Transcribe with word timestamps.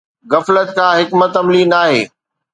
غفلت 0.31 0.67
ڪا 0.77 0.87
حڪمت 0.99 1.31
عملي 1.39 1.63
ناهي 1.71 1.99